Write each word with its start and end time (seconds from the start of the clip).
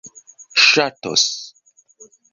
ŝatos 0.69 1.25